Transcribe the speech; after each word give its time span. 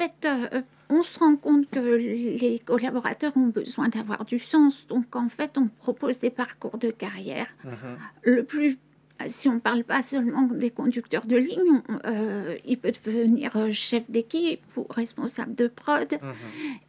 fait, 0.00 0.18
euh, 0.26 0.62
on 0.90 1.02
se 1.02 1.18
rend 1.18 1.36
compte 1.36 1.68
que 1.70 1.78
les 1.78 2.60
collaborateurs 2.64 3.36
ont 3.36 3.48
besoin 3.48 3.88
d'avoir 3.88 4.24
du 4.24 4.38
sens. 4.38 4.86
Donc, 4.86 5.14
en 5.16 5.28
fait, 5.28 5.52
on 5.58 5.66
propose 5.68 6.18
des 6.18 6.30
parcours 6.30 6.78
de 6.78 6.90
carrière. 6.90 7.48
Mhm. 7.64 7.72
Le 8.22 8.42
plus, 8.44 8.78
si 9.26 9.48
on 9.48 9.54
ne 9.54 9.58
parle 9.70 9.82
pas 9.84 10.02
seulement 10.02 10.42
des 10.64 10.70
conducteurs 10.70 11.26
de 11.26 11.36
ligne, 11.36 11.82
on- 11.88 11.98
euh, 12.06 12.56
il 12.64 12.78
peut 12.78 12.92
devenir 13.04 13.56
euh, 13.56 13.70
chef 13.72 14.08
d'équipe 14.10 14.62
ou 14.76 14.86
responsable 14.88 15.54
de 15.56 15.66
prod. 15.66 16.10
Mhm. 16.22 16.32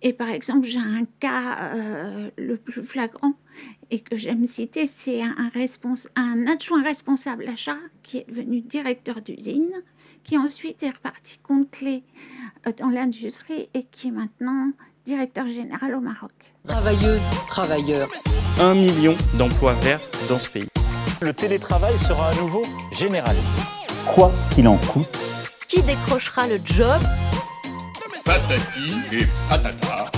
Et 0.03 0.13
par 0.13 0.29
exemple, 0.29 0.65
j'ai 0.67 0.79
un 0.79 1.05
cas 1.19 1.73
euh, 1.75 2.29
le 2.37 2.55
plus 2.55 2.83
flagrant 2.83 3.33
et 3.91 3.99
que 3.99 4.15
j'aime 4.15 4.45
citer, 4.45 4.85
c'est 4.85 5.21
un, 5.23 5.35
un 6.15 6.47
adjoint 6.47 6.83
responsable 6.83 7.47
achat 7.47 7.77
qui 8.03 8.19
est 8.19 8.29
devenu 8.29 8.61
directeur 8.61 9.21
d'usine, 9.21 9.73
qui 10.23 10.37
ensuite 10.37 10.83
est 10.83 10.89
reparti 10.91 11.39
compte 11.39 11.69
clé 11.71 12.03
euh, 12.67 12.71
dans 12.77 12.89
l'industrie 12.89 13.69
et 13.73 13.83
qui 13.83 14.09
est 14.09 14.11
maintenant 14.11 14.71
directeur 15.05 15.47
général 15.47 15.95
au 15.95 15.99
Maroc. 16.01 16.31
Travailleuses, 16.67 17.21
travailleurs. 17.47 18.07
un 18.59 18.75
million 18.75 19.15
d'emplois 19.35 19.73
verts 19.73 20.01
dans 20.27 20.37
ce 20.39 20.49
pays. 20.49 20.67
Le 21.21 21.33
télétravail 21.33 21.97
sera 21.97 22.29
à 22.29 22.35
nouveau 22.35 22.61
généralisé. 22.91 23.43
quoi 24.05 24.31
qu'il 24.53 24.67
en 24.67 24.77
coûte. 24.77 25.07
Qui 25.67 25.81
décrochera 25.83 26.47
le 26.47 26.59
job? 26.63 27.01
Patati 28.25 28.93
et 29.11 29.25
patata. 29.49 30.11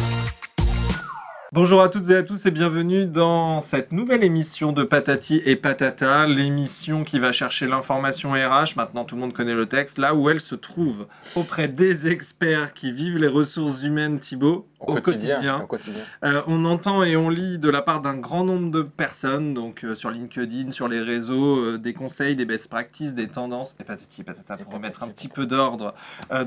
Bonjour 1.54 1.82
à 1.82 1.90
toutes 1.90 2.10
et 2.10 2.16
à 2.16 2.24
tous 2.24 2.46
et 2.46 2.52
bienvenue 2.52 3.06
dans 3.06 3.60
cette 3.60 3.92
nouvelle 3.92 4.24
émission 4.24 4.72
de 4.72 4.86
Patati 4.86 5.42
et 5.44 5.58
Patata, 5.58 6.26
l'émission 6.26 7.04
qui 7.04 7.20
va 7.20 7.34
chercher 7.34 7.68
l'information 7.68 8.32
RH, 8.32 8.78
maintenant 8.78 9.04
tout 9.04 9.16
le 9.16 9.22
monde 9.22 9.34
connaît 9.34 9.54
le 9.54 9.66
texte, 9.66 9.98
là 9.98 10.16
où 10.16 10.30
elle 10.30 10.40
se 10.40 10.56
trouve, 10.56 11.08
auprès 11.36 11.68
des 11.68 12.08
experts 12.08 12.72
qui 12.72 12.94
vivent 12.94 13.18
les 13.18 13.28
ressources 13.28 13.84
humaines, 13.84 14.22
Thibaut, 14.22 14.66
au, 14.80 14.96
quotidien. 14.96 15.62
Au 15.62 15.68
quotidien. 15.68 16.02
Euh, 16.24 16.42
on 16.48 16.66
entend 16.66 17.04
et 17.04 17.16
on 17.16 17.30
lit 17.30 17.60
de 17.60 17.70
la 17.70 17.82
part 17.82 18.02
d'un 18.02 18.16
grand 18.16 18.44
nombre 18.44 18.72
de 18.72 18.82
personnes, 18.82 19.54
donc 19.54 19.84
euh, 19.84 19.94
sur 19.94 20.10
LinkedIn, 20.10 20.72
sur 20.72 20.88
les 20.88 21.02
réseaux, 21.02 21.60
euh, 21.60 21.78
des 21.78 21.94
conseils, 21.94 22.36
des 22.36 22.46
best 22.46 22.70
practices, 22.70 23.14
des 23.14 23.28
tendances, 23.28 23.76
et 23.80 23.84
patati 23.84 24.22
et 24.22 24.24
patata, 24.24 24.56
Et 24.60 24.64
pour 24.64 24.74
remettre 24.74 25.04
un 25.04 25.08
patati 25.08 25.26
et 25.26 25.30
petit 25.30 25.36
peu 25.36 25.46
d'ordre 25.46 25.94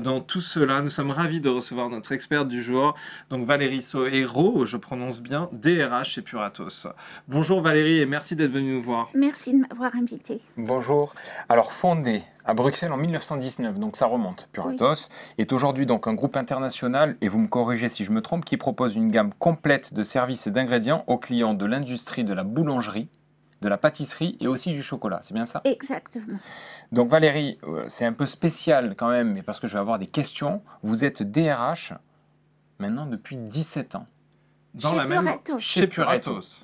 dans 0.01 0.19
tout 0.19 0.41
cela. 0.41 0.81
Nous 0.81 0.89
sommes 0.89 1.11
ravis 1.11 1.41
de 1.41 1.49
recevoir 1.49 1.89
notre 1.89 2.11
experte 2.11 2.47
du 2.47 2.61
jour, 2.61 2.95
donc 3.29 3.45
Valérie 3.45 3.83
Sohéro, 3.83 4.65
je 4.65 4.77
prononce 4.95 5.19
bien, 5.19 5.49
DRH 5.51 6.11
chez 6.11 6.21
Puratos. 6.21 6.87
Bonjour 7.27 7.59
Valérie 7.59 7.99
et 7.99 8.05
merci 8.05 8.37
d'être 8.37 8.53
venue 8.53 8.75
nous 8.75 8.81
voir. 8.81 9.09
Merci 9.13 9.51
de 9.51 9.57
m'avoir 9.57 9.93
invité. 9.93 10.39
Bonjour. 10.55 11.13
Alors 11.49 11.73
fondé 11.73 12.23
à 12.45 12.53
Bruxelles 12.53 12.93
en 12.93 12.97
1919, 12.97 13.77
donc 13.77 13.97
ça 13.97 14.05
remonte. 14.05 14.47
Puratos 14.53 15.09
est 15.37 15.51
aujourd'hui 15.51 15.85
donc 15.85 16.07
un 16.07 16.13
groupe 16.13 16.37
international, 16.37 17.17
et 17.19 17.27
vous 17.27 17.39
me 17.39 17.47
corrigez 17.47 17.89
si 17.89 18.05
je 18.05 18.11
me 18.11 18.21
trompe, 18.21 18.45
qui 18.45 18.55
propose 18.55 18.95
une 18.95 19.11
gamme 19.11 19.33
complète 19.37 19.93
de 19.93 20.01
services 20.01 20.47
et 20.47 20.51
d'ingrédients 20.51 21.03
aux 21.07 21.17
clients 21.17 21.55
de 21.55 21.65
l'industrie 21.65 22.23
de 22.23 22.33
la 22.33 22.45
boulangerie, 22.45 23.09
de 23.61 23.67
la 23.67 23.77
pâtisserie 23.77 24.37
et 24.39 24.47
aussi 24.47 24.71
du 24.71 24.81
chocolat. 24.81 25.19
C'est 25.23 25.33
bien 25.33 25.45
ça? 25.45 25.59
Exactement. 25.65 26.37
Donc 26.93 27.09
Valérie, 27.09 27.57
euh, 27.67 27.83
c'est 27.87 28.05
un 28.05 28.13
peu 28.13 28.25
spécial 28.25 28.95
quand 28.97 29.09
même, 29.09 29.33
mais 29.33 29.41
parce 29.41 29.59
que 29.59 29.67
je 29.67 29.73
vais 29.73 29.79
avoir 29.79 29.99
des 29.99 30.07
questions. 30.07 30.61
Vous 30.83 31.03
êtes 31.03 31.21
DRH 31.21 31.91
maintenant 32.79 33.05
depuis 33.05 33.35
17 33.35 33.95
ans. 33.95 34.05
Dans 34.75 34.91
Chez 34.91 34.95
la 34.97 35.05
même... 35.05 35.23
Puratos. 35.25 35.59
Chez 35.59 35.87
Puratos. 35.87 36.61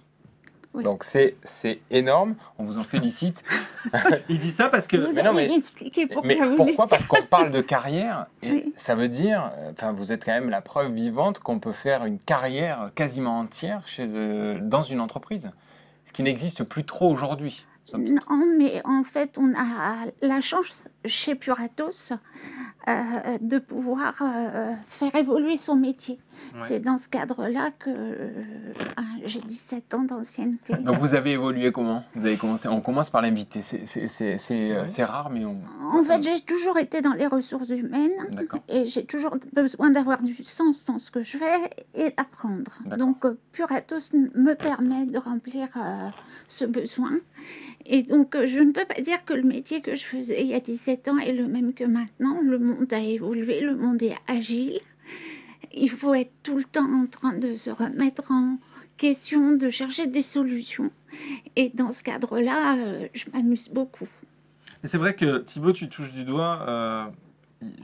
Oui. 0.74 0.86
Donc 0.86 1.04
c'est 1.04 1.36
c'est 1.44 1.82
énorme, 1.90 2.36
on 2.58 2.64
vous 2.64 2.78
en 2.78 2.84
félicite. 2.84 3.44
Il 4.30 4.40
dit 4.40 4.52
ça 4.52 4.70
parce 4.70 4.88
que... 4.88 4.96
Vous 4.96 5.14
mais 5.14 5.24
non, 5.24 5.34
mais- 5.34 5.50
pourquoi 5.50 6.22
Mais 6.24 6.36
vous 6.36 6.56
pourquoi 6.56 6.88
Parce 6.88 7.04
qu'on 7.04 7.24
parle 7.24 7.52
de 7.52 7.60
carrière, 7.60 8.28
et 8.42 8.52
Oui. 8.52 8.74
ça 8.78 8.96
veut 8.96 9.10
dire, 9.10 9.52
enfin, 9.72 9.92
vous 9.92 10.14
êtes 10.14 10.24
quand 10.24 10.32
même 10.32 10.50
la 10.50 10.62
preuve 10.62 10.94
vivante 10.94 11.40
qu'on 11.40 11.60
peut 11.60 11.74
faire 11.74 12.06
une 12.06 12.20
carrière 12.20 12.92
quasiment 12.96 13.40
entière 13.40 13.86
chez, 13.86 14.06
euh, 14.16 14.60
dans 14.62 14.84
une 14.84 15.02
entreprise, 15.02 15.52
ce 16.06 16.14
qui 16.14 16.24
n'existe 16.24 16.64
plus 16.64 16.86
trop 16.86 17.12
aujourd'hui. 17.12 17.66
Non, 17.98 18.22
mais 18.58 18.82
en 18.86 19.04
fait, 19.04 19.38
on 19.38 19.54
a 19.54 20.06
la 20.22 20.40
chance 20.40 20.88
chez 21.04 21.36
Puratos 21.36 22.14
euh, 22.88 22.94
de 23.42 23.60
pouvoir 23.60 24.14
euh, 24.22 24.74
faire 24.88 25.14
évoluer 25.16 25.58
son 25.58 25.76
métier. 25.76 26.18
Ouais. 26.54 26.62
C'est 26.68 26.80
dans 26.80 26.98
ce 26.98 27.08
cadre-là 27.08 27.72
que 27.72 27.90
euh, 27.90 28.74
ah, 28.98 29.02
j'ai 29.26 29.42
17 29.42 29.94
ans 29.94 30.04
d'ancienneté. 30.04 30.76
Donc 30.78 31.00
vous 31.00 31.16
avez 31.16 31.32
évolué 31.32 31.72
comment? 31.72 32.04
Vous 32.16 32.26
avez 32.26 32.38
commencé. 32.38 32.68
On 32.68 32.82
commence 32.82 33.10
par 33.10 33.22
l'invité. 33.22 33.62
C'est 33.62 34.52
euh, 34.52 35.06
rare, 35.06 35.30
mais 35.30 35.46
on. 35.46 35.58
En 35.94 36.02
fait, 36.02 36.22
j'ai 36.24 36.40
toujours 36.42 36.78
été 36.78 37.02
dans 37.02 37.14
les 37.14 37.28
ressources 37.28 37.70
humaines 37.70 38.12
et 38.68 38.86
j'ai 38.86 39.06
toujours 39.06 39.38
besoin 39.54 39.92
d'avoir 39.92 40.22
du 40.22 40.44
sens 40.44 40.86
dans 40.86 41.00
ce 41.00 41.12
que 41.12 41.24
je 41.24 41.38
fais 41.38 41.70
et 41.94 42.10
d'apprendre. 42.12 42.72
Donc, 42.98 43.26
euh, 43.26 43.38
Puratos 43.52 44.14
me 44.14 44.54
permet 44.54 45.06
de 45.06 45.18
remplir 45.18 45.68
euh, 45.76 46.10
ce 46.48 46.66
besoin. 46.66 47.12
Et 47.86 48.04
donc, 48.04 48.38
je 48.46 48.60
ne 48.60 48.72
peux 48.72 48.86
pas 48.86 49.02
dire 49.02 49.24
que 49.26 49.34
le 49.34 49.44
métier 49.44 49.82
que 49.82 49.96
je 49.96 50.06
faisais 50.06 50.42
il 50.42 50.48
y 50.48 50.54
a 50.54 50.60
17 50.60 51.08
ans 51.08 51.18
est 51.18 51.34
le 51.34 51.48
même 51.48 51.74
que 51.74 51.84
maintenant. 51.84 52.40
Le 52.42 52.60
monde 52.60 52.92
a 52.92 53.00
évolué, 53.00 53.62
le 53.62 53.76
monde 53.76 54.02
est 54.04 54.16
agile. 54.28 54.80
Il 55.74 55.90
faut 55.90 56.14
être 56.14 56.32
tout 56.44 56.58
le 56.58 56.64
temps 56.64 56.92
en 56.92 57.08
train 57.08 57.34
de 57.34 57.56
se 57.56 57.70
remettre 57.70 58.32
en 58.32 58.58
question, 58.98 59.54
de 59.54 59.70
chercher 59.70 60.08
des 60.08 60.22
solutions. 60.22 60.92
Et 61.56 61.70
dans 61.74 61.92
ce 61.92 62.04
cadre-là, 62.04 62.78
euh, 62.78 63.08
je 63.14 63.26
m'amuse 63.34 63.70
beaucoup. 63.70 64.08
Et 64.84 64.88
c'est 64.88 64.98
vrai 64.98 65.16
que 65.16 65.40
Thibaut, 65.40 65.74
tu 65.74 65.90
touches 65.90 66.14
du 66.14 66.24
doigt, 66.24 66.66
euh, 66.68 67.06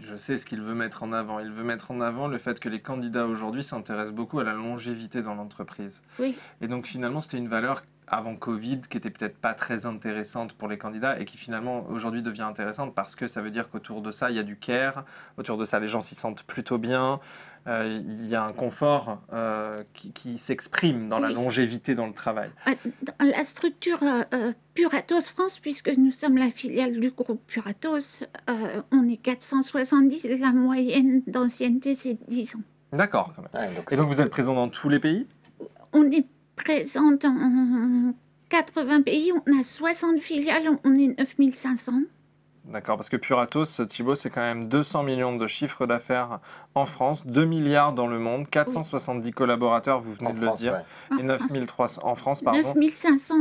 je 0.01 0.15
sais 0.15 0.37
ce 0.37 0.45
qu'il 0.45 0.61
veut 0.61 0.73
mettre 0.73 1.03
en 1.03 1.11
avant. 1.11 1.39
Il 1.39 1.51
veut 1.51 1.63
mettre 1.63 1.91
en 1.91 2.01
avant 2.01 2.27
le 2.27 2.37
fait 2.37 2.59
que 2.59 2.69
les 2.69 2.81
candidats 2.81 3.25
aujourd'hui 3.25 3.63
s'intéressent 3.63 4.15
beaucoup 4.15 4.39
à 4.39 4.43
la 4.43 4.53
longévité 4.53 5.21
dans 5.21 5.35
l'entreprise. 5.35 6.01
Oui. 6.19 6.35
Et 6.61 6.67
donc 6.67 6.87
finalement, 6.87 7.21
c'était 7.21 7.37
une 7.37 7.49
valeur 7.49 7.83
avant 8.07 8.35
Covid 8.35 8.81
qui 8.89 8.97
était 8.97 9.09
peut-être 9.09 9.37
pas 9.37 9.53
très 9.53 9.85
intéressante 9.85 10.53
pour 10.53 10.67
les 10.69 10.77
candidats 10.77 11.19
et 11.19 11.25
qui 11.25 11.37
finalement 11.37 11.85
aujourd'hui 11.89 12.21
devient 12.21 12.43
intéressante 12.43 12.95
parce 12.95 13.15
que 13.15 13.27
ça 13.27 13.41
veut 13.41 13.51
dire 13.51 13.69
qu'autour 13.69 14.01
de 14.01 14.11
ça, 14.11 14.29
il 14.29 14.37
y 14.37 14.39
a 14.39 14.43
du 14.43 14.55
care, 14.57 15.03
autour 15.37 15.57
de 15.57 15.65
ça, 15.65 15.79
les 15.79 15.89
gens 15.89 16.01
s'y 16.01 16.15
sentent 16.15 16.43
plutôt 16.43 16.77
bien, 16.77 17.19
euh, 17.67 17.99
il 18.01 18.27
y 18.27 18.35
a 18.35 18.43
un 18.43 18.53
confort 18.53 19.21
euh, 19.33 19.83
qui, 19.93 20.11
qui 20.13 20.37
s'exprime 20.37 21.09
dans 21.09 21.19
la 21.19 21.29
longévité 21.29 21.95
dans 21.95 22.07
le 22.07 22.13
travail. 22.13 22.49
Ah, 22.65 22.71
Dans 23.01 23.25
la 23.25 23.43
structure 23.45 23.99
euh, 24.03 24.53
Puratos 24.73 25.21
France, 25.29 25.59
puisque 25.59 25.89
nous 25.97 26.11
sommes 26.11 26.37
la 26.37 26.49
filiale 26.51 26.99
du 26.99 27.11
groupe 27.11 27.41
Puratos, 27.47 28.23
euh, 28.49 28.81
on 28.91 29.07
est 29.09 29.17
470, 29.17 30.27
la 30.39 30.53
moyenne 30.53 31.21
d'ancienneté 31.27 31.95
c'est 31.95 32.17
10 32.29 32.55
ans. 32.55 32.61
D'accord. 32.93 33.33
Ouais, 33.53 33.69
Et 33.91 33.95
donc 33.97 34.07
vous 34.07 34.21
êtes 34.21 34.29
présent 34.29 34.53
dans 34.53 34.69
tous 34.69 34.89
les 34.89 34.99
pays? 34.99 35.27
On 35.93 36.09
est 36.11 36.25
présent 36.55 37.11
dans 37.11 38.13
80 38.49 39.01
pays, 39.01 39.31
on 39.33 39.59
a 39.59 39.63
60 39.63 40.19
filiales, 40.19 40.69
on 40.83 40.93
est 40.97 41.19
9500. 41.19 41.91
D'accord, 42.67 42.97
parce 42.97 43.07
que 43.09 43.15
Puratos, 43.17 43.65
Thibaut, 43.87 44.15
c'est 44.15 44.29
quand 44.29 44.41
même 44.41 44.65
200 44.67 45.03
millions 45.03 45.35
de 45.37 45.47
chiffres 45.47 45.85
d'affaires 45.87 46.39
en 46.75 46.85
France, 46.85 47.25
2 47.25 47.45
milliards 47.45 47.93
dans 47.93 48.07
le 48.07 48.19
monde, 48.19 48.49
470 48.49 49.31
collaborateurs, 49.31 50.01
vous 50.01 50.13
venez 50.13 50.29
en 50.29 50.33
de 50.33 50.41
France, 50.45 50.59
le 50.61 50.69
dire, 50.69 50.73
ouais. 51.11 51.19
et 51.19 51.23
9300 51.23 52.01
en 52.03 52.15
France, 52.15 52.41
pardon, 52.41 52.59
9500 52.75 53.35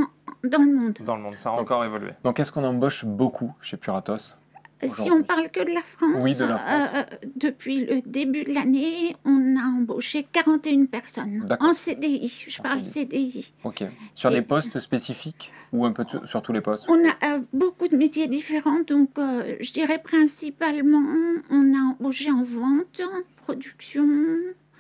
dans 0.45 0.59
le 0.63 0.73
monde. 0.73 0.99
dans 1.05 1.17
le 1.17 1.23
monde. 1.23 1.35
Ça 1.37 1.51
a 1.51 1.53
Donc- 1.53 1.63
encore 1.63 1.85
évolué. 1.85 2.11
Donc 2.23 2.39
est-ce 2.39 2.53
qu'on 2.53 2.65
embauche 2.65 3.05
beaucoup 3.05 3.53
chez 3.61 3.77
Puratos? 3.77 4.37
Si 4.83 4.91
Aujourd'hui. 4.91 5.13
on 5.13 5.23
parle 5.23 5.49
que 5.51 5.65
de 5.65 5.71
la 5.73 5.81
France, 5.81 6.11
Oui, 6.19 6.35
de 6.35 6.45
la 6.45 6.59
France. 6.59 6.89
euh, 6.95 7.03
depuis 7.37 7.87
le 7.87 8.03
début 8.05 8.45
de 8.45 8.53
l'année, 8.53 9.17
on 9.25 9.57
a 9.57 9.63
embauché 9.63 10.27
41 10.31 10.85
personnes 10.85 11.49
en 11.61 11.73
CDI. 11.73 12.45
Je 12.47 12.61
En 12.61 12.63
parle 12.63 12.85
CDI. 12.85 13.55
Ok. 13.65 13.85
Sur 14.15 14.31
Et- 14.31 14.35
des 14.35 14.43
postes 14.43 14.79
spécifiques 14.79 15.51
ou 15.73 15.87
un 15.87 15.93
peu 15.93 16.05
tout- 16.05 16.25
sur 16.27 16.43
tous 16.43 16.53
les 16.53 16.61
postes? 16.61 16.87
On 16.91 16.95
a 17.09 17.37
euh, 17.37 17.41
beaucoup 17.55 17.89
de 17.89 17.97
métiers 17.97 18.27
différents, 18.29 18.83
donc 18.87 19.19
euh, 19.19 19.57
je 19.61 19.73
dirais 19.73 19.99
principalement, 20.03 21.03
on 21.51 21.75
a 21.75 21.79
embauché 21.93 22.31
en 22.31 22.43
vente, 22.43 23.01
production 23.47 24.07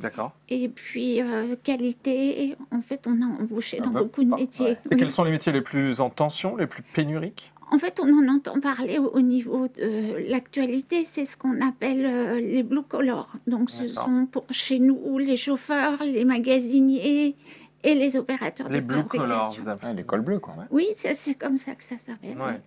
D'accord. 0.01 0.33
et 0.51 0.69
puis 0.69 1.23
euh, 1.23 1.57
qualité. 1.63 2.55
En 2.71 2.83
fait, 2.83 3.07
on 3.07 3.23
a 3.23 3.27
embauché 3.27 3.81
Un 3.81 3.85
dans 3.87 3.93
peu 3.93 3.99
beaucoup 4.01 4.25
de 4.25 4.35
métiers. 4.35 4.67
ouais. 4.67 4.73
Et 4.73 4.89
Oui. 4.91 4.97
quels 4.99 5.13
sont 5.13 5.25
les 5.25 5.31
métiers 5.31 5.53
les 5.53 5.63
plus 5.63 6.01
en 6.03 6.11
tension, 6.11 6.57
les 6.57 6.67
plus 6.67 6.83
pénuriques? 6.83 7.53
En 7.73 7.79
fait, 7.79 7.99
on 8.01 8.09
en 8.19 8.29
entend 8.33 8.61
parler 8.61 8.99
au, 8.99 9.09
au 9.09 9.21
niveau 9.21 9.67
de 9.69 10.29
l'actualité, 10.31 11.03
c'est 11.05 11.25
ce 11.25 11.37
qu'on 11.37 11.61
appelle 11.61 12.07
euh, 12.07 12.41
les 12.41 12.63
blue 12.63 12.83
collars. 12.83 13.33
Donc, 13.47 13.71
ce 13.71 13.89
sont 13.89 14.27
pour 14.31 14.45
chez 14.51 14.79
nous 14.79 15.19
les 15.19 15.37
chauffeurs, 15.37 16.03
les 16.05 16.25
magasiniers 16.25 17.35
et 17.83 17.95
les 17.95 18.17
opérateurs 18.17 18.69
Les 18.69 18.81
de 18.81 18.87
blue 18.87 19.03
collars, 19.05 19.29
fabrication. 19.53 19.63
vous 19.63 19.69
appelez 19.69 19.89
Ouais, 19.91 19.97
l'école 19.97 20.21
bleue, 20.23 20.39
quoi. 20.39 20.55
Oui, 20.71 20.87
ça, 20.97 21.13
c'est 21.15 21.35
comme 21.35 21.57
ça 21.57 21.75
que 21.75 21.83
ça 21.85 21.99
s'appelle. 21.99 22.37
Ouais. 22.39 22.61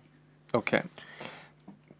Ok. 0.54 0.74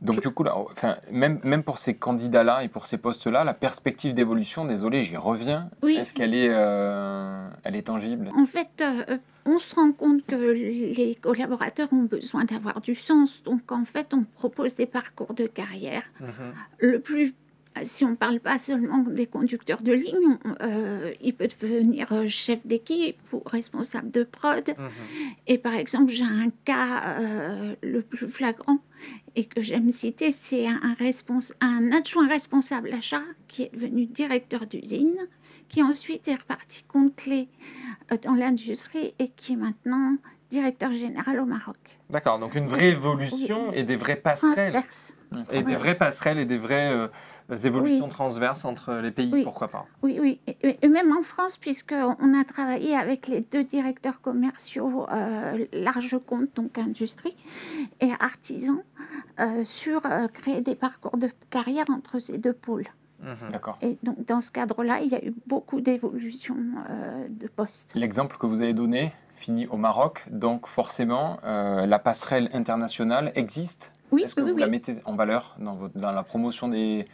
Donc 0.01 0.21
du 0.23 0.31
coup, 0.31 0.43
là, 0.45 0.57
enfin, 0.57 0.97
même, 1.11 1.41
même 1.45 1.63
pour 1.63 1.79
ces 1.79 1.95
candidats-là 1.95 2.65
et 2.65 2.69
pour 2.69 2.87
ces 2.87 2.97
postes-là, 2.99 3.45
la 3.45 3.53
perspective 3.55 4.15
d'évolution, 4.15 4.65
désolé, 4.65 5.05
j'y 5.05 5.17
reviens, 5.17 5.69
Oui. 5.83 5.97
est-ce 5.97 6.15
qu'elle 6.15 6.35
est, 6.35 6.49
euh, 6.51 7.49
elle 7.65 7.77
est 7.77 7.83
tangible? 7.83 8.31
En 8.35 8.47
fait, 8.47 8.81
euh, 8.81 9.19
on 9.45 9.59
se 9.59 9.75
rend 9.75 9.93
compte 9.93 10.25
que 10.27 10.35
les 10.37 11.17
collaborateurs 11.21 11.89
ont 11.93 12.05
besoin 12.05 12.45
d'avoir 12.45 12.81
du 12.81 12.95
sens. 12.95 13.43
Donc, 13.43 13.71
en 13.73 13.85
fait, 13.85 14.15
on 14.15 14.25
propose 14.25 14.75
des 14.75 14.87
parcours 14.87 15.35
de 15.35 15.47
carrière. 15.47 16.05
Mhm. 16.21 16.29
Le 16.79 17.01
plus, 17.01 17.35
si 17.85 18.05
on 18.05 18.11
ne 18.11 18.17
parle 18.17 18.41
pas 18.41 18.59
seulement 18.59 18.99
des 18.99 19.27
conducteurs 19.27 19.83
de 19.83 19.93
ligne, 19.93 20.39
euh, 20.63 21.13
il 21.21 21.35
peut 21.35 21.49
devenir 21.49 22.13
euh, 22.13 22.27
chef 22.27 22.67
d'équipe 22.67 23.19
ou 23.33 23.43
responsable 23.47 24.11
de 24.11 24.25
prod. 24.25 24.69
Mhm. 24.69 24.89
Et 25.47 25.59
par 25.59 25.75
exemple, 25.75 26.11
j'ai 26.13 26.25
un 26.25 26.51
cas 26.65 27.19
euh, 27.21 27.75
le 27.83 28.03
plus 28.03 28.29
flagrant 28.29 28.79
et 29.37 29.45
que 29.45 29.61
j'aime 29.61 29.91
citer, 29.91 30.31
c'est 30.31 30.67
un, 30.67 30.81
un 30.83 30.95
respons- 30.95 31.53
un 31.61 31.93
adjoint 31.93 32.29
responsable 32.29 32.93
achat 32.93 33.23
qui 33.49 33.63
est 33.65 33.75
devenu 33.75 34.07
directeur 34.07 34.67
d'usine, 34.67 35.17
qui 35.69 35.83
ensuite 35.83 36.27
est 36.29 36.35
reparti 36.35 36.83
compte 36.85 37.15
clé 37.17 37.49
euh, 38.13 38.17
dans 38.23 38.35
l'industrie 38.35 39.15
et 39.19 39.29
qui 39.29 39.53
est 39.53 39.57
maintenant 39.57 40.17
directeur 40.51 40.93
général 40.93 41.39
au 41.39 41.45
Maroc. 41.47 41.77
D'accord, 42.11 42.41
donc 42.41 42.57
une 42.57 42.67
vraie 42.67 42.89
évolution 42.89 43.73
et 43.73 43.85
des 43.85 43.95
vraies 43.97 44.17
passerelles. 44.17 44.55
Transverse. 44.73 45.15
Et 45.53 45.63
des 45.63 45.77
vraies 45.77 45.95
passerelles 45.95 46.39
et 46.39 46.45
des 46.45 46.59
vraies 46.59 46.93
euh, 46.93 47.57
évolutions 47.65 48.09
transverses 48.09 48.65
entre 48.65 48.95
les 48.95 49.11
pays, 49.11 49.31
Oui. 49.33 49.45
pourquoi 49.45 49.69
pas. 49.69 49.87
Oui, 50.03 50.19
oui, 50.21 50.41
et, 50.47 50.79
et 50.83 50.89
même 50.89 51.13
en 51.13 51.23
France, 51.23 51.57
puisqu'on 51.57 52.41
a 52.41 52.45
travaillé 52.45 52.95
avec 52.97 53.27
les 53.29 53.41
deux 53.41 53.65
directeurs 53.65 54.21
commerciaux 54.21 55.07
euh, 55.11 55.65
large 55.73 56.17
compte, 56.27 56.49
donc 56.55 56.79
industrie, 56.79 57.37
et 58.01 58.11
artisans, 58.21 58.83
euh, 59.39 59.65
sur 59.65 60.05
euh, 60.07 60.29
créer 60.29 60.61
des 60.61 60.75
parcours 60.75 61.17
de 61.17 61.31
carrière 61.51 61.87
entre 61.91 62.19
ces 62.19 62.39
deux 62.39 62.53
pôles. 62.53 62.89
Mhm. 63.23 63.51
D'accord. 63.51 63.77
Et 63.83 63.99
donc, 64.03 64.25
dans 64.27 64.41
ce 64.41 64.51
cadre-là, 64.51 65.01
il 65.03 65.09
y 65.09 65.15
a 65.15 65.23
eu 65.25 65.35
beaucoup 65.47 65.81
d'évolutions 65.81 66.57
euh, 66.89 67.27
de 67.29 67.49
postes. 67.49 67.93
L'exemple 67.95 68.37
que 68.39 68.47
vous 68.47 68.63
avez 68.63 68.73
donné 68.73 69.13
finit 69.35 69.67
au 69.67 69.77
Maroc, 69.77 70.25
donc 70.31 70.67
forcément, 70.67 71.39
euh, 71.45 71.87
la 71.87 71.99
passerelle 71.99 72.49
internationale 72.53 73.33
existe. 73.35 73.93
Oui, 74.13 74.23
Est-ce 74.23 74.35
que 74.35 74.41
oui, 74.41 74.51
vous 74.51 74.55
oui. 74.57 74.61
la 74.61 74.69
mettez 74.69 74.97
en 75.05 75.15
valeur 75.15 75.57
dans, 75.59 75.75
votre- 75.75 75.99
dans 75.99 76.13
la 76.13 76.23
promotion 76.23 76.69
des... 76.69 77.07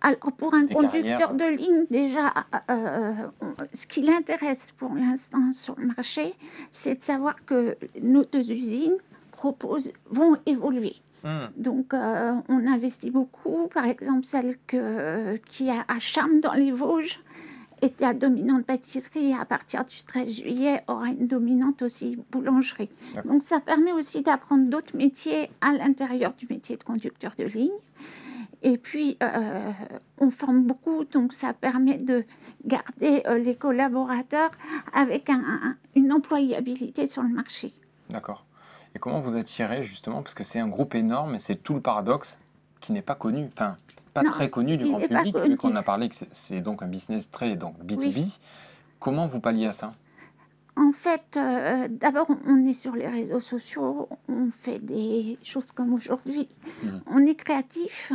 Alors, 0.00 0.18
pour 0.36 0.54
un 0.54 0.62
des 0.62 0.74
conducteur 0.74 1.02
carrières. 1.02 1.34
de 1.34 1.44
ligne, 1.56 1.84
déjà, 1.90 2.32
euh, 2.70 3.26
on- 3.40 3.54
ce 3.74 3.86
qui 3.86 4.00
l'intéresse 4.02 4.72
pour 4.72 4.94
l'instant 4.94 5.50
sur 5.50 5.74
le 5.78 5.86
marché, 5.88 6.34
c'est 6.70 6.96
de 6.98 7.02
savoir 7.02 7.34
que 7.44 7.76
nos 8.00 8.24
deux 8.24 8.50
usines 8.52 8.96
proposent, 9.32 9.92
vont 10.08 10.36
évoluer. 10.46 10.94
Mhm. 11.24 11.48
Donc, 11.56 11.94
euh, 11.94 12.32
on 12.48 12.66
investit 12.72 13.10
beaucoup. 13.10 13.68
Par 13.74 13.84
exemple, 13.86 14.24
celle 14.24 14.56
que, 14.68 15.36
qui 15.48 15.68
a 15.68 15.84
à 15.88 15.98
Charmes 15.98 16.38
dans 16.40 16.52
les 16.52 16.70
Vosges 16.70 17.20
était 17.82 18.04
à 18.04 18.14
dominante 18.14 18.64
pâtisserie 18.64 19.30
et 19.30 19.34
à 19.34 19.44
partir 19.44 19.84
du 19.84 20.02
13 20.02 20.28
juillet 20.28 20.82
aura 20.88 21.06
une 21.08 21.26
dominante 21.26 21.82
aussi 21.82 22.18
boulangerie. 22.30 22.90
Donc, 23.24 23.42
ça 23.42 23.60
permet 23.60 23.92
aussi 23.92 24.22
d'apprendre 24.22 24.68
d'autres 24.68 24.96
métiers 24.96 25.50
à 25.60 25.72
l'intérieur 25.72 26.34
du 26.34 26.46
métier 26.48 26.76
de 26.76 26.82
conducteur 26.84 27.34
de 27.38 27.44
ligne. 27.44 27.70
Et 28.62 28.76
puis, 28.76 29.16
euh, 29.22 29.70
on 30.18 30.30
forme 30.30 30.62
beaucoup, 30.64 31.04
donc 31.04 31.32
ça 31.32 31.52
permet 31.52 31.96
de 31.98 32.24
garder 32.64 33.22
euh, 33.26 33.38
les 33.38 33.54
collaborateurs 33.54 34.50
avec 34.92 35.30
un- 35.30 35.36
un- 35.62 35.76
une 35.94 36.12
employabilité 36.12 37.06
sur 37.08 37.22
le 37.22 37.28
marché. 37.28 37.72
D'accord. 38.10 38.44
Et 38.94 38.98
comment 38.98 39.20
vous 39.20 39.36
attirez 39.36 39.82
justement, 39.84 40.22
parce 40.22 40.34
que 40.34 40.42
c'est 40.42 40.58
un 40.58 40.66
groupe 40.66 40.94
énorme 40.96 41.36
et 41.36 41.38
c'est 41.38 41.54
tout 41.56 41.74
le 41.74 41.80
paradoxe 41.80 42.38
qui 42.80 42.92
n'est 42.92 43.02
pas 43.02 43.14
connu, 43.14 43.46
enfin 43.52 43.76
pas 44.18 44.24
Non, 44.24 44.30
très 44.30 44.50
connu 44.50 44.76
du 44.76 44.84
grand 44.86 45.00
public, 45.00 45.36
vu 45.38 45.56
qu'on 45.56 45.74
a 45.76 45.82
parlé 45.82 46.08
que 46.08 46.14
c'est- 46.30 46.60
donc 46.60 46.82
un 46.82 46.86
business 46.86 47.30
très 47.30 47.56
donc 47.56 47.74
B2B. 47.84 47.98
Oui. 48.16 48.38
Comment 48.98 49.26
vous 49.26 49.40
palliez 49.40 49.66
à 49.66 49.72
ça? 49.72 49.92
En 50.76 50.92
fait, 50.92 51.36
euh, 51.36 51.88
d'abord, 51.90 52.28
on 52.46 52.64
est 52.64 52.72
sur 52.72 52.94
les 52.94 53.08
réseaux 53.08 53.40
sociaux, 53.40 54.08
on 54.28 54.50
fait 54.52 54.78
des 54.78 55.36
choses 55.42 55.72
comme 55.72 55.92
aujourd'hui. 55.92 56.48
Mhm. 56.84 57.00
On 57.10 57.26
est 57.26 57.34
créatif. 57.34 58.12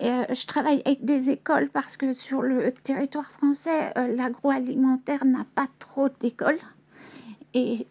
Et, 0.00 0.08
euh, 0.08 0.24
je 0.32 0.46
travaille 0.46 0.80
avec 0.86 1.04
des 1.04 1.28
écoles 1.28 1.68
parce 1.68 1.98
que 1.98 2.12
sur 2.12 2.40
le 2.40 2.72
territoire 2.72 3.30
français, 3.30 3.92
euh, 3.98 4.16
l'agroalimentaire 4.16 5.26
n'a 5.26 5.44
pas 5.54 5.66
trop 5.78 6.08
d'écoles. 6.20 6.58
Et 7.52 7.86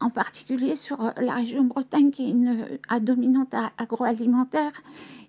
en 0.00 0.10
particulier 0.10 0.76
sur 0.76 1.12
la 1.20 1.34
région 1.34 1.64
Bretagne, 1.64 2.10
qui 2.10 2.28
est 2.28 2.30
une 2.30 2.78
à 2.88 3.00
dominante 3.00 3.52
agroalimentaire, 3.76 4.72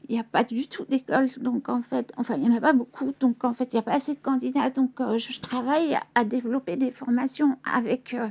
il 0.10 0.16
n'y 0.16 0.20
a 0.20 0.24
pas 0.24 0.44
du 0.44 0.68
tout 0.68 0.86
d'école. 0.86 1.30
Donc 1.38 1.70
en 1.70 1.82
fait, 1.82 2.12
enfin, 2.18 2.36
il 2.36 2.42
n'y 2.42 2.54
en 2.54 2.58
a 2.58 2.62
pas 2.62 2.74
beaucoup. 2.74 3.14
Donc 3.20 3.44
en 3.44 3.54
fait, 3.54 3.74
il 3.74 3.76
n'y 3.76 3.80
a 3.80 3.84
pas 3.84 3.94
assez 3.94 4.14
de 4.14 4.20
candidats. 4.20 4.70
Donc 4.70 5.00
euh, 5.00 5.18
je 5.18 5.40
travaille 5.40 5.98
à 6.16 6.24
développer 6.24 6.76
des 6.76 6.92
formations 6.92 7.58
avec 7.64 8.14
euh, 8.14 8.28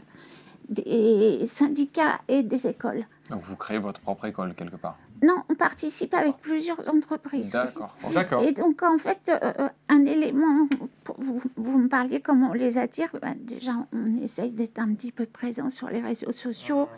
des 0.69 1.45
syndicats 1.47 2.21
et 2.29 2.43
des 2.43 2.67
écoles. 2.67 3.07
Donc 3.33 3.45
vous 3.45 3.57
créez 3.57 3.79
votre 3.79 3.99
propre 4.01 4.27
école 4.27 4.53
quelque 4.55 4.77
part. 4.77 4.99
Non, 5.23 5.37
on 5.49 5.55
participe 5.55 6.13
avec 6.13 6.37
plusieurs 6.39 6.87
entreprises. 6.93 7.47
oui. 7.47 7.53
D'accord. 7.53 7.97
D'accord. 8.13 8.43
Et 8.43 8.53
donc, 8.53 8.83
en 8.83 8.99
fait, 8.99 9.31
euh, 9.31 9.53
euh, 9.59 9.69
un 9.89 10.05
élément, 10.05 10.69
vous, 11.17 11.41
vous 11.57 11.79
me 11.79 11.89
parliez 11.89 12.21
comment 12.21 12.51
on 12.51 12.53
les 12.53 12.77
attire. 12.77 13.09
Ben, 13.23 13.35
déjà, 13.39 13.73
on 13.93 14.21
essaye 14.21 14.51
d'être 14.51 14.81
un 14.81 14.93
petit 14.95 15.13
peu 15.13 15.25
présent 15.25 15.71
sur 15.71 15.89
les 15.89 16.01
réseaux 16.03 16.33
sociaux. 16.33 16.89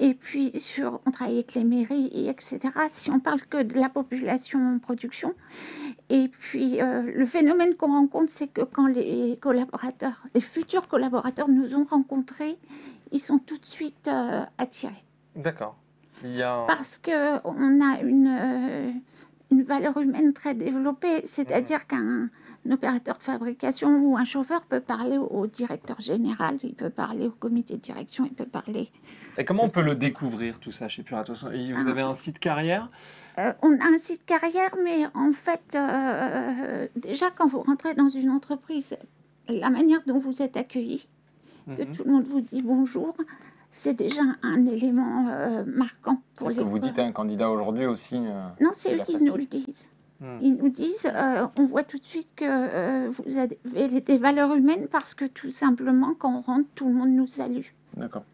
Et 0.00 0.14
puis, 0.14 0.58
sur, 0.58 1.00
on 1.06 1.10
travaille 1.12 1.34
avec 1.34 1.54
les 1.54 1.64
mairies, 1.64 2.06
et 2.06 2.28
etc. 2.28 2.58
Si 2.88 3.10
on 3.10 3.20
parle 3.20 3.42
que 3.42 3.62
de 3.62 3.78
la 3.78 3.90
population 3.90 4.58
en 4.58 4.78
production. 4.80 5.34
Et 6.08 6.28
puis, 6.28 6.80
euh, 6.80 7.02
le 7.02 7.26
phénomène 7.26 7.76
qu'on 7.76 7.92
rencontre, 7.92 8.30
c'est 8.30 8.48
que 8.48 8.62
quand 8.62 8.86
les 8.86 9.38
collaborateurs, 9.40 10.24
les 10.34 10.40
futurs 10.40 10.88
collaborateurs 10.88 11.48
nous 11.48 11.76
ont 11.76 11.84
rencontrés, 11.84 12.58
ils 13.12 13.20
sont 13.20 13.38
tout 13.38 13.58
de 13.58 13.66
suite 13.66 14.08
euh, 14.08 14.44
attirés 14.58 15.05
D'accord. 15.36 15.76
A 16.24 16.64
parce 16.66 16.98
que 16.98 17.38
on 17.46 17.80
a 17.82 18.00
une, 18.00 18.26
euh, 18.26 18.90
une 19.50 19.62
valeur 19.62 19.96
humaine 19.98 20.32
très 20.32 20.54
développée, 20.54 21.20
c'est-à-dire 21.24 21.86
qu'un 21.86 22.30
opérateur 22.70 23.18
de 23.18 23.22
fabrication 23.22 23.98
ou 24.00 24.16
un 24.16 24.24
chauffeur 24.24 24.62
peut 24.62 24.80
parler 24.80 25.18
au, 25.18 25.46
directeur 25.46 26.00
général, 26.00 26.56
il 26.62 26.74
peut 26.74 26.90
parler 26.90 27.26
au 27.26 27.30
comité 27.30 27.74
de 27.74 27.80
direction, 27.80 28.24
il 28.24 28.32
peut 28.32 28.46
parler. 28.46 28.90
Et 29.38 29.44
comment 29.44 29.64
on 29.64 29.68
peut 29.68 29.82
le 29.82 29.94
découvrir 29.94 30.58
tout 30.58 30.72
ça 30.72 30.88
chez 30.88 31.02
Puratos 31.02 31.44
Vous 31.44 31.48
Ah. 31.86 31.90
avez 31.90 32.00
un 32.02 32.14
site 32.14 32.38
carrière? 32.38 32.90
Euh, 33.38 33.52
on 33.62 33.72
a 33.78 33.84
un 33.94 33.98
site 33.98 34.24
carrière, 34.24 34.74
mais 34.82 35.06
en 35.14 35.32
fait, 35.32 35.76
euh, 35.76 36.88
déjà 36.96 37.26
quand 37.30 37.46
vous 37.46 37.60
rentrez 37.60 37.94
dans 37.94 38.08
une 38.08 38.30
entreprise, 38.30 38.96
la 39.48 39.68
manière 39.70 40.00
dont 40.06 40.18
vous 40.18 40.40
êtes 40.42 40.56
accueilli, 40.56 41.06
que 41.66 41.82
Mhm. 41.82 41.92
tout 41.94 42.04
le 42.04 42.10
monde 42.12 42.24
vous 42.24 42.40
dit 42.40 42.62
bonjour, 42.62 43.14
c'est 43.70 43.94
déjà 43.94 44.22
un 44.42 44.66
élément 44.66 45.28
euh, 45.28 45.64
marquant 45.66 46.20
pour 46.36 46.48
C'est 46.48 46.54
ce 46.56 46.60
que 46.60 46.64
vous 46.64 46.78
dites 46.78 46.98
à 46.98 47.04
un 47.04 47.12
candidat 47.12 47.50
aujourd'hui 47.50 47.86
aussi. 47.86 48.16
euh, 48.16 48.42
Non, 48.60 48.70
c'est 48.72 48.94
eux 48.94 49.00
qui 49.06 49.22
nous 49.24 49.36
le 49.36 49.44
disent. 49.44 49.86
Hmm. 50.20 50.38
Ils 50.40 50.54
nous 50.56 50.70
disent, 50.70 51.06
euh, 51.14 51.46
on 51.58 51.66
voit 51.66 51.82
tout 51.84 51.98
de 51.98 52.04
suite 52.04 52.30
que 52.36 52.44
euh, 52.46 53.10
vous 53.10 53.36
avez 53.36 54.00
des 54.00 54.16
valeurs 54.18 54.54
humaines 54.54 54.88
parce 54.90 55.14
que 55.14 55.26
tout 55.26 55.50
simplement, 55.50 56.14
quand 56.18 56.32
on 56.38 56.40
rentre, 56.40 56.68
tout 56.74 56.88
le 56.88 56.94
monde 56.94 57.10
nous 57.10 57.26
salue. 57.26 57.66
D'accord. 57.96 58.24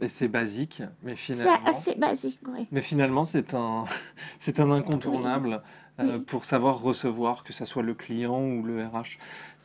Et 0.00 0.08
c'est 0.08 0.28
basique, 0.28 0.80
mais 1.02 1.12
C'est 1.16 1.34
finalement. 1.34 1.58
assez 1.66 1.94
basique, 1.96 2.38
oui. 2.48 2.66
Mais 2.70 2.80
finalement, 2.80 3.24
c'est 3.26 3.52
un, 3.52 3.84
c'est 4.38 4.58
un 4.60 4.70
incontournable 4.70 5.60
euh, 6.00 6.18
Oui. 6.18 6.20
pour 6.20 6.44
savoir 6.44 6.80
recevoir, 6.80 7.42
que 7.44 7.52
ce 7.52 7.64
soit 7.66 7.82
le 7.82 7.94
client 7.94 8.40
ou 8.40 8.62
le 8.62 8.84
RH. 8.86 9.18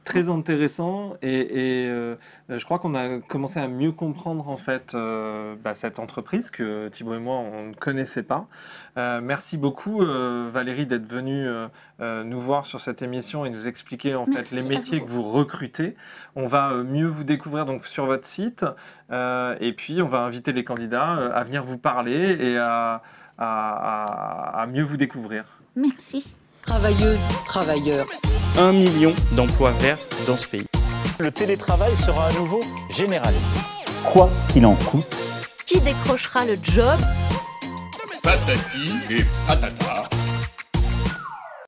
Très 0.05 0.27
intéressant 0.27 1.13
et, 1.21 1.83
et, 1.83 1.87
euh, 1.89 2.15
je 2.49 2.63
crois 2.65 2.77
qu'on 2.77 2.93
a 2.93 3.19
commencé 3.19 3.59
à 3.59 3.69
mieux 3.69 3.93
comprendre 3.93 4.49
en 4.49 4.57
fait 4.57 4.93
euh, 4.95 5.55
bah, 5.63 5.75
cette 5.75 5.97
entreprise 5.97 6.49
que 6.51 6.89
Thibaut 6.89 7.13
et 7.13 7.19
moi 7.19 7.37
on 7.37 7.67
ne 7.69 7.73
connaissait 7.73 8.23
pas. 8.23 8.47
Euh, 8.97 9.21
merci 9.23 9.57
beaucoup 9.57 9.99
Valérie 10.03 10.85
d'être 10.85 11.07
venue 11.07 11.47
nous 11.99 12.39
voir 12.41 12.65
sur 12.65 12.81
cette 12.81 13.01
émission 13.01 13.45
et 13.45 13.49
nous 13.49 13.67
expliquer 13.67 14.15
en 14.15 14.25
Merci 14.27 14.55
fait 14.55 14.61
les 14.61 14.67
métiers 14.67 14.99
vous. 14.99 15.05
que 15.05 15.11
vous 15.11 15.23
recrutez. 15.23 15.95
On 16.35 16.47
va 16.47 16.73
mieux 16.83 17.07
vous 17.07 17.23
découvrir 17.23 17.65
donc 17.65 17.85
sur 17.85 18.05
votre 18.05 18.27
site 18.27 18.65
et 19.11 19.73
puis 19.77 20.01
on 20.01 20.09
va 20.09 20.19
inviter 20.23 20.51
les 20.51 20.65
candidats 20.65 21.13
à 21.33 21.43
venir 21.45 21.63
vous 21.63 21.77
parler 21.77 22.35
et 22.41 22.57
à, 22.57 23.01
à- 23.37 24.53
à- 24.57 24.61
à 24.61 24.67
mieux 24.67 24.83
vous 24.83 24.97
découvrir. 24.97 25.45
Merci. 25.77 26.35
Travailleuses, 26.65 27.19
travailleurs. 27.45 28.05
Un 28.57 28.71
million 28.71 29.13
d'emplois 29.33 29.71
verts 29.79 29.97
dans 30.25 30.37
ce 30.37 30.47
pays. 30.47 30.65
Le 31.19 31.31
télétravail 31.31 31.95
sera 31.97 32.27
à 32.27 32.33
nouveau 32.33 32.61
généralisé. 32.89 33.41
Quoi 34.05 34.29
qu'il 34.51 34.65
en 34.65 34.75
coûte, 34.75 35.05
Qui 35.65 35.79
décrochera 35.81 36.45
le 36.45 36.57
job? 36.61 36.99
Patati 38.23 38.91
et 39.11 39.25
patata. 39.47 39.92